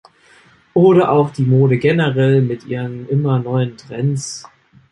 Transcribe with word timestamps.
Oder 0.73 1.11
auch 1.11 1.29
die 1.29 1.43
Mode 1.43 1.77
generell, 1.77 2.41
mit 2.41 2.65
ihren 2.65 3.07
immer 3.07 3.37
neuen 3.37 3.77
Trends. 3.77 4.45